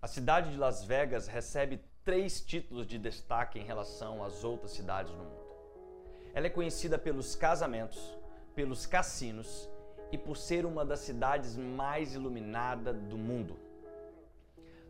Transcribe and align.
A 0.00 0.06
cidade 0.06 0.52
de 0.52 0.56
Las 0.56 0.84
Vegas 0.84 1.26
recebe 1.26 1.80
três 2.04 2.40
títulos 2.40 2.86
de 2.86 3.00
destaque 3.00 3.58
em 3.58 3.64
relação 3.64 4.22
às 4.22 4.44
outras 4.44 4.70
cidades 4.70 5.10
no 5.10 5.24
mundo. 5.24 5.48
Ela 6.32 6.46
é 6.46 6.50
conhecida 6.50 6.96
pelos 6.96 7.34
casamentos, 7.34 8.16
pelos 8.54 8.86
cassinos 8.86 9.68
e 10.12 10.16
por 10.16 10.36
ser 10.36 10.64
uma 10.64 10.84
das 10.84 11.00
cidades 11.00 11.56
mais 11.56 12.14
iluminadas 12.14 12.94
do 13.08 13.18
mundo. 13.18 13.58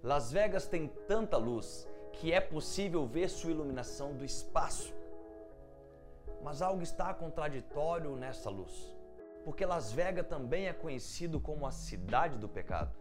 Las 0.02 0.30
Vegas 0.30 0.66
tem 0.66 0.88
tanta 1.06 1.38
luz 1.38 1.88
que 2.12 2.30
é 2.30 2.40
possível 2.40 3.06
ver 3.06 3.30
sua 3.30 3.50
iluminação 3.50 4.14
do 4.14 4.27
espaço. 4.27 4.93
Mas 6.43 6.61
algo 6.61 6.82
está 6.82 7.14
contraditório 7.14 8.14
nessa 8.14 8.50
luz, 8.50 8.95
porque 9.43 9.64
Las 9.64 9.90
Vegas 9.90 10.27
também 10.27 10.66
é 10.66 10.72
conhecido 10.75 11.40
como 11.40 11.66
a 11.66 11.70
cidade 11.70 12.36
do 12.36 12.48
pecado. 12.48 12.95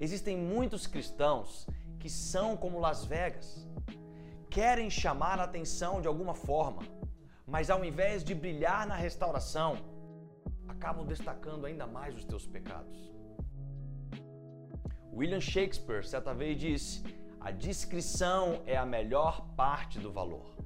Existem 0.00 0.36
muitos 0.36 0.86
cristãos 0.86 1.66
que 1.98 2.10
são 2.10 2.56
como 2.56 2.78
Las 2.78 3.04
Vegas, 3.04 3.66
querem 4.50 4.88
chamar 4.90 5.40
a 5.40 5.44
atenção 5.44 6.00
de 6.00 6.08
alguma 6.08 6.34
forma, 6.34 6.82
mas 7.46 7.70
ao 7.70 7.84
invés 7.84 8.22
de 8.22 8.34
brilhar 8.34 8.86
na 8.86 8.94
restauração, 8.94 9.78
acabam 10.68 11.06
destacando 11.06 11.66
ainda 11.66 11.86
mais 11.86 12.14
os 12.14 12.24
teus 12.24 12.46
pecados. 12.46 13.12
William 15.12 15.40
Shakespeare 15.40 16.06
certa 16.06 16.34
vez 16.34 16.58
disse: 16.58 17.02
a 17.40 17.52
discrição 17.52 18.60
é 18.66 18.76
a 18.76 18.84
melhor 18.84 19.46
parte 19.56 20.00
do 20.00 20.10
valor. 20.10 20.56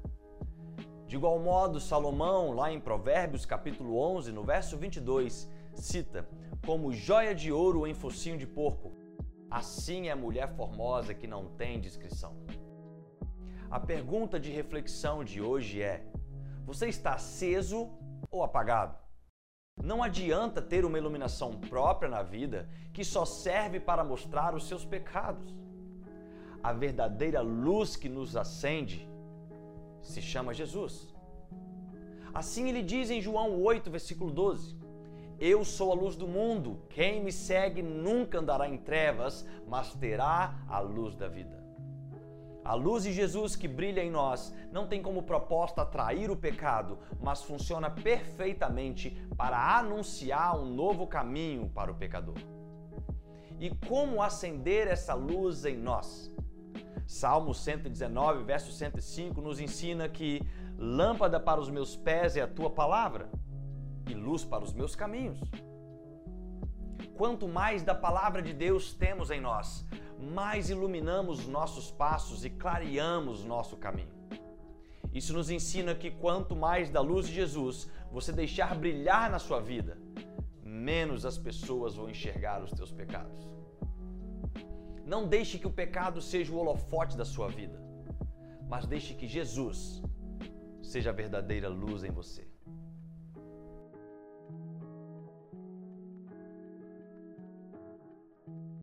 De 1.06 1.14
igual 1.16 1.38
modo, 1.38 1.78
Salomão, 1.78 2.52
lá 2.52 2.72
em 2.72 2.80
Provérbios 2.80 3.44
capítulo 3.44 3.98
11, 3.98 4.32
no 4.32 4.42
verso 4.42 4.78
22, 4.78 5.46
cita: 5.74 6.26
Como 6.64 6.92
joia 6.92 7.34
de 7.34 7.52
ouro 7.52 7.86
em 7.86 7.92
focinho 7.92 8.38
de 8.38 8.46
porco, 8.46 8.92
assim 9.50 10.08
é 10.08 10.12
a 10.12 10.16
mulher 10.16 10.54
formosa 10.54 11.12
que 11.12 11.26
não 11.26 11.46
tem 11.46 11.80
discrição. 11.80 12.36
A 13.70 13.80
pergunta 13.80 14.38
de 14.38 14.50
reflexão 14.50 15.24
de 15.24 15.40
hoje 15.40 15.82
é: 15.82 16.04
você 16.64 16.88
está 16.88 17.14
aceso 17.14 17.90
ou 18.30 18.42
apagado? 18.42 18.96
Não 19.82 20.02
adianta 20.02 20.60
ter 20.60 20.84
uma 20.84 20.98
iluminação 20.98 21.52
própria 21.52 22.08
na 22.08 22.22
vida 22.22 22.68
que 22.92 23.04
só 23.04 23.24
serve 23.24 23.80
para 23.80 24.04
mostrar 24.04 24.54
os 24.54 24.68
seus 24.68 24.84
pecados. 24.84 25.54
A 26.62 26.72
verdadeira 26.72 27.40
luz 27.40 27.96
que 27.96 28.08
nos 28.08 28.36
acende 28.36 29.08
se 30.02 30.20
chama 30.20 30.52
Jesus. 30.52 31.14
Assim 32.32 32.68
ele 32.68 32.82
diz 32.82 33.10
em 33.10 33.20
João 33.20 33.60
8, 33.62 33.90
versículo 33.90 34.30
12: 34.30 34.76
Eu 35.40 35.64
sou 35.64 35.90
a 35.90 35.94
luz 35.94 36.16
do 36.16 36.28
mundo, 36.28 36.82
quem 36.90 37.24
me 37.24 37.32
segue 37.32 37.82
nunca 37.82 38.38
andará 38.38 38.68
em 38.68 38.76
trevas, 38.76 39.46
mas 39.66 39.94
terá 39.94 40.62
a 40.68 40.80
luz 40.80 41.16
da 41.16 41.28
vida. 41.28 41.64
A 42.62 42.74
luz 42.74 43.04
de 43.04 43.12
Jesus 43.14 43.56
que 43.56 43.66
brilha 43.66 44.04
em 44.04 44.10
nós 44.10 44.54
não 44.70 44.86
tem 44.86 45.00
como 45.00 45.22
proposta 45.22 45.80
atrair 45.80 46.30
o 46.30 46.36
pecado, 46.36 46.98
mas 47.18 47.42
funciona 47.42 47.88
perfeitamente 47.88 49.16
para 49.34 49.78
anunciar 49.78 50.60
um 50.60 50.66
novo 50.66 51.06
caminho 51.06 51.70
para 51.70 51.90
o 51.90 51.94
pecador. 51.94 52.36
E 53.58 53.70
como 53.86 54.22
acender 54.22 54.88
essa 54.88 55.14
luz 55.14 55.64
em 55.64 55.78
nós? 55.78 56.30
Salmo 57.06 57.54
119, 57.54 58.44
verso 58.44 58.70
105 58.70 59.40
nos 59.40 59.58
ensina 59.58 60.06
que 60.06 60.42
lâmpada 60.76 61.40
para 61.40 61.58
os 61.58 61.70
meus 61.70 61.96
pés 61.96 62.36
é 62.36 62.42
a 62.42 62.46
tua 62.46 62.68
palavra 62.68 63.39
e 64.10 64.14
luz 64.14 64.44
para 64.44 64.64
os 64.64 64.72
meus 64.72 64.94
caminhos. 64.94 65.40
Quanto 67.16 67.46
mais 67.46 67.82
da 67.82 67.94
palavra 67.94 68.42
de 68.42 68.52
Deus 68.52 68.94
temos 68.94 69.30
em 69.30 69.40
nós, 69.40 69.86
mais 70.18 70.70
iluminamos 70.70 71.46
nossos 71.46 71.90
passos 71.90 72.44
e 72.44 72.50
clareamos 72.50 73.44
nosso 73.44 73.76
caminho. 73.76 74.20
Isso 75.12 75.32
nos 75.32 75.50
ensina 75.50 75.94
que 75.94 76.10
quanto 76.10 76.54
mais 76.54 76.90
da 76.90 77.00
luz 77.00 77.26
de 77.26 77.34
Jesus 77.34 77.90
você 78.10 78.32
deixar 78.32 78.74
brilhar 78.74 79.30
na 79.30 79.38
sua 79.38 79.60
vida, 79.60 79.98
menos 80.62 81.26
as 81.26 81.36
pessoas 81.36 81.94
vão 81.94 82.08
enxergar 82.08 82.62
os 82.62 82.70
teus 82.72 82.92
pecados. 82.92 83.48
Não 85.04 85.26
deixe 85.26 85.58
que 85.58 85.66
o 85.66 85.72
pecado 85.72 86.20
seja 86.20 86.52
o 86.52 86.58
holofote 86.58 87.16
da 87.16 87.24
sua 87.24 87.48
vida, 87.48 87.80
mas 88.68 88.86
deixe 88.86 89.14
que 89.14 89.26
Jesus 89.26 90.02
seja 90.82 91.10
a 91.10 91.12
verdadeira 91.12 91.68
luz 91.68 92.04
em 92.04 92.10
você. 92.10 92.49